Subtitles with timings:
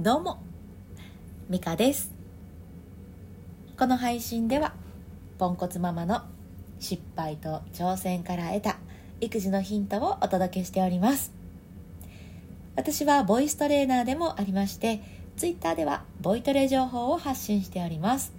[0.00, 0.38] どうも
[1.48, 2.12] ミカです。
[3.76, 4.72] この配信では
[5.38, 6.22] ポンコツママの
[6.78, 8.76] 失敗と挑戦から得た
[9.20, 11.32] 育児のヒントをお届けしております。
[12.76, 15.02] 私はボイストレーナーでもありまして
[15.36, 18.32] ツイッターではボイトレ情報を発信しております。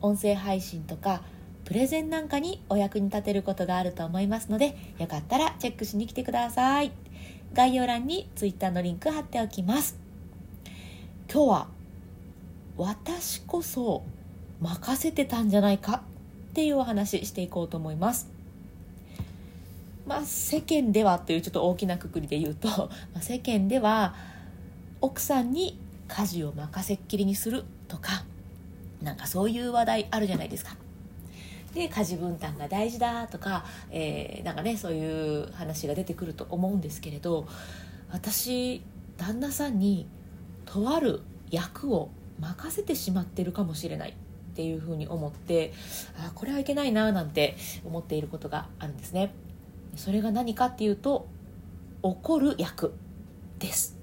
[0.00, 1.22] 音声配信とか
[1.64, 6.92] プレゼンなんかにお役に立てることがあると思いますのでよかったらチェックしに来てください。
[7.52, 10.05] 概要欄にツイッターのリンク貼っておきます。
[11.36, 11.66] 今日は
[12.78, 14.04] 私こそ
[14.58, 16.02] 任せてたんじゃないか
[16.50, 18.30] っていうお話していこうと思います。
[20.06, 24.14] まあ世間ではというちょっと大きなくくりで言うと、 ま、世間では
[25.02, 25.78] 奥さんに
[26.08, 28.24] 家事を任せっきりにするとか
[29.02, 30.74] なんかそういう話題あるじゃないですか。
[31.74, 37.46] で家事分担が大事だとか、えー、なんかねそういう話が出てくると思うんですけれど
[38.10, 38.80] 私
[39.18, 40.06] 旦那さんに
[40.66, 44.14] とある役を任せてしまってるかもしれないっ
[44.54, 45.72] ていうふうに思って
[46.18, 49.32] あこれはいけないななんて思っていることがあるんですね。
[49.96, 51.26] それが何かっていうと
[52.02, 52.92] 怒る役
[53.58, 53.96] です、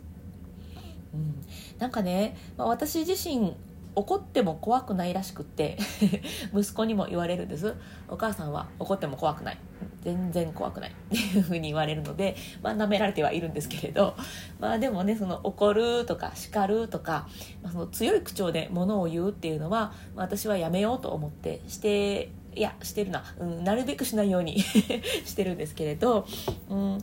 [1.14, 1.36] うん、
[1.78, 3.54] なんかね、まあ、私自身
[3.96, 5.78] 怒っても怖くないらしくって
[6.54, 7.76] 息子にも言われるんです。
[8.10, 9.58] お母さんは怒っても怖くない。
[10.04, 14.16] 全然怖くないっていうふうに言われるので まあ舐められてはいるんですけれど
[14.60, 17.28] まあでもねその怒るとか叱るとか、
[17.62, 24.60] まあ、その強い口調で物を言うっていうのは、まあ、私はやめようと思ってしていやしてるな、うん、なるべくしないように
[25.26, 26.28] してるんですけれど、
[26.70, 26.98] うん、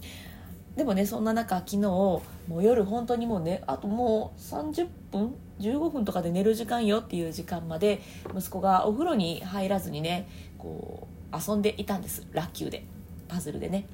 [0.76, 8.00] でもねそんな中昨日もう夜本当にもうねあともう30分15分とかで寝る時間よっていう時間まで
[8.34, 12.26] 息子がお風呂に入らずにねこう遊んでいたんです。
[12.32, 12.84] ラッキューで。
[13.28, 13.86] パズルでね。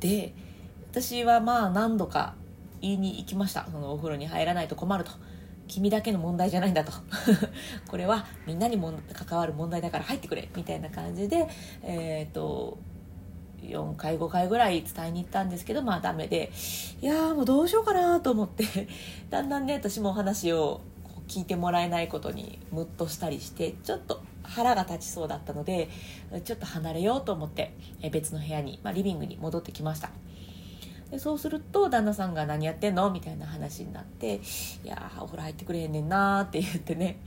[0.00, 0.34] で
[0.90, 2.34] 私はまあ何度か
[2.80, 3.66] 言いに行きました。
[3.70, 5.12] そのお風呂に入らないと困ると。
[5.68, 6.92] 君だけの問題じゃないんだと。
[7.86, 10.48] これはみんなにも関わる問題だから入ってくれ。
[10.56, 11.46] みたいな感じで
[11.82, 12.78] えっ、ー、と
[13.62, 16.50] 4回5回ぐらい伝えに行ったんですけどまあダメで。
[17.00, 18.64] いやーもうどうしようかなと思って。
[19.30, 20.80] だんだんね私もお話を
[21.30, 25.88] 聞いてもらえないことにムッとしたりしてちょっと腹が立ちそうだったので
[26.44, 27.72] ちょっと離れようと思って
[28.10, 30.10] 別の部屋に、まあ、リビングに戻ってきました
[31.12, 34.40] でそうすると旦那さんが「何やってんの?」みたいな話になって
[34.84, 37.20] 「いやお風呂入ってくれへんねんな」って言ってね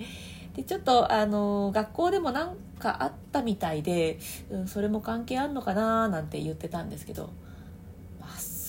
[0.55, 4.19] でちょっとあの学校でも何かあったみたいで、
[4.51, 7.31] うん、それも関係あんのかななんて言ってたんですけど、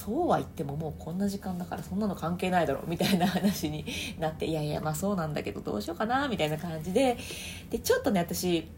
[0.04, 3.86] そうは言ってももうこんな時間だからそんなの関係ないだろみたいな話に
[4.18, 7.16] なっていやいやまあそうなんだけどどうしようかなみたいな感じで
[7.70, 8.68] でちょっとね私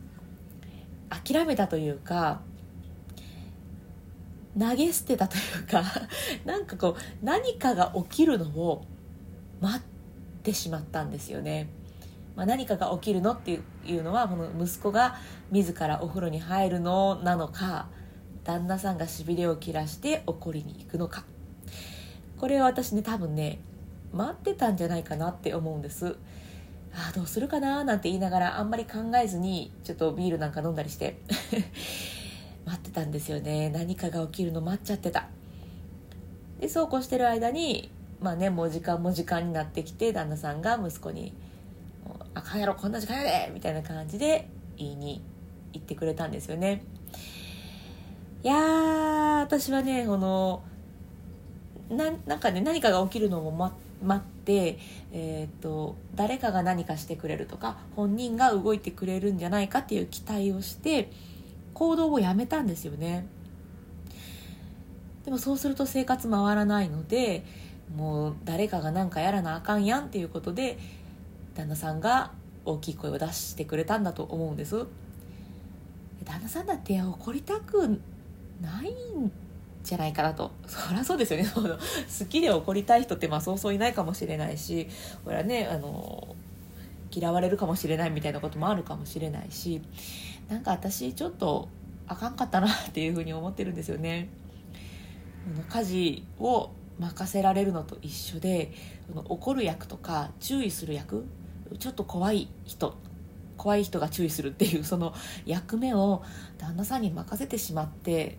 [1.10, 2.40] 諦めたというか
[4.56, 5.82] 投げ捨てたというか
[6.44, 8.84] なんかこう何かが起きるのを
[9.60, 9.82] 待っ
[10.44, 11.68] てしまったんですよね。
[12.36, 15.16] まあ、何かが起きるのっていうのはこの息子が
[15.50, 17.88] 自らお風呂に入るのなのか
[18.46, 21.24] 旦那さんがしびれを切らして怒りに行くのか。
[22.38, 23.58] これは私ね多分ね
[24.12, 26.16] 待ってたんじゃないかなって思うんです。
[26.94, 31.18] ああどうするかななんて言いながらあんまり考えずにちょっとビールなんか飲んだりして
[32.64, 33.68] 待ってたんですよね。
[33.70, 35.28] 何かが起きるの待っちゃってた。
[36.60, 37.90] でそうこうしてる間に
[38.20, 41.34] まあねもう時間も時間になってきて旦那さんが息子に
[42.34, 45.20] あ帰ろこんな時間やでみたいな感じで言いに
[45.72, 46.84] 行ってくれたんですよね。
[48.42, 48.54] いや
[49.42, 50.62] 私はねこの
[51.90, 54.78] ななんかね何かが起きるのも待って、
[55.12, 61.10] えーと、誰かが何かしてくれるとか本人が動いてくれるんじゃないかっていう期待をして
[61.74, 63.26] 行動をやめたんですよね。
[65.24, 67.44] でもそうすると生活回らないので
[67.96, 70.78] もう誰かが何かやらなあかんやんっていうことで
[71.54, 72.30] 旦那さんが
[72.64, 74.86] 大きい声を出してくれたんだと思うんです。
[76.24, 78.00] 旦那さんだって怒りたく
[78.60, 79.30] ないん
[79.82, 80.50] じゃないかなと。
[80.66, 81.48] そりゃそうですよね。
[81.54, 84.88] 好きで怒りたい人ってまあそうそういないかもしれないし
[85.24, 86.34] これはねあの
[87.12, 89.80] 嫌われるかもしれないみたいなこともあるかもしれないし
[90.48, 91.68] なんか私ちょっと
[92.06, 94.28] あかんかったなっていうふうに思ってるんですよね。
[95.68, 98.72] 家事を任せられるのと一緒で
[99.28, 101.24] 怒る役とか注意する役
[101.78, 102.96] ちょっと怖い人
[103.56, 105.14] 怖い人が注意するっていうその
[105.44, 106.22] 役目を
[106.58, 108.38] 旦那さんに任せてしまって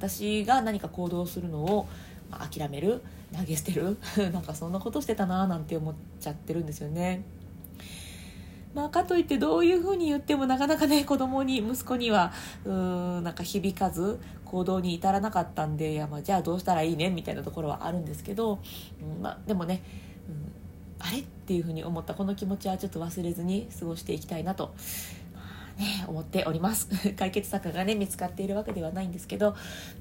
[0.00, 1.86] 私が何か行動するのを、
[2.30, 3.02] まあ、諦める
[3.36, 3.98] 投げ捨てる
[4.32, 7.22] なんかそんなことしてたななんて思っちゃってるんですよね
[8.72, 12.32] まあ、かといってどういうふうに言ってもなかなかね子供に息子には
[12.64, 18.60] うーんなんか響かず行動に至らなかったんでいや、まあ、じゃあどうしたらいいねみたいなところはあるんですけど、
[19.02, 19.82] うんまあ、でもね、
[20.28, 24.72] うん、あれっていうふうに思ったこの気持ちはちょっと忘れずに過ごしていきたいなと。
[25.78, 29.54] ね、思っております 解決策がね見つかっているわけではないんですけど、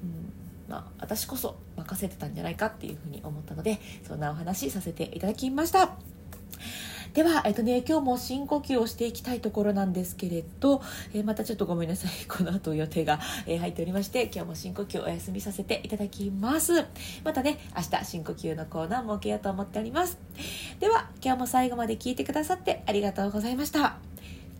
[0.04, 0.34] うん
[0.70, 5.96] まあ、私こそ任せてたんじゃないかっていうふうに思ったのでそんなお話させていただきました
[7.14, 10.82] では、えっとね、今日も深呼吸をしていきたいところなんですけれど、
[11.14, 12.12] えー、またちょっとごめんなさい。
[12.30, 16.86] この後予定が、えー、入っておりまして、今日も深呼吸お休みさせていただきます。
[17.24, 20.18] またね、明日深呼吸のコーナー設けようと思っております。
[20.80, 24.09] では、今日も最後まで聞いてくださってありがとうございました。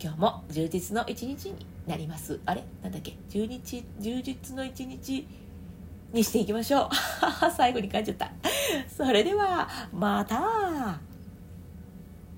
[0.02, 2.40] 今日も充実の一日になります。
[2.46, 2.64] あれ？
[2.82, 3.16] なんだっけ？
[3.28, 5.26] 充日、充実の一日
[6.12, 6.88] にしていきましょう。
[7.56, 8.32] 最後に感じちゃった。
[8.88, 10.98] それでは、また